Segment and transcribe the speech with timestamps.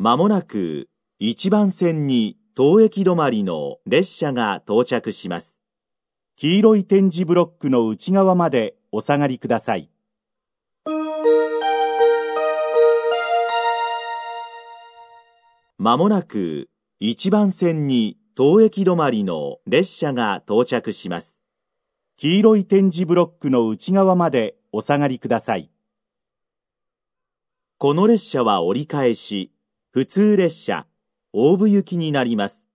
[0.00, 0.88] まもなく
[1.20, 5.58] 1番線に当駅止まりの列車が到着します。
[6.36, 9.90] 黄色い点字ブロックの内側までお下がりください。
[15.78, 16.68] まもなく
[17.00, 21.40] 1番線に当駅止まりの列車が到着します。
[22.18, 25.72] 黄色い点字ブロックの内側までお下がりください。
[27.78, 29.52] この列車は折り返し、
[29.90, 30.86] 普通列車、
[31.32, 32.67] 大部行きになります。